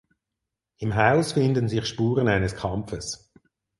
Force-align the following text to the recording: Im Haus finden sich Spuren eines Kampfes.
Im 0.79 0.95
Haus 0.95 1.33
finden 1.33 1.69
sich 1.69 1.85
Spuren 1.85 2.27
eines 2.27 2.55
Kampfes. 2.55 3.31